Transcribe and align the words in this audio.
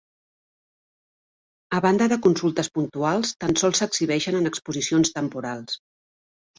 A 1.79 1.83
banda 1.87 2.09
de 2.15 2.19
consultes 2.27 2.71
puntuals, 2.79 3.37
tan 3.45 3.57
sols 3.63 3.85
s'exhibeixen 3.85 4.43
en 4.43 4.53
exposicions 4.55 5.17
temporals. 5.23 5.83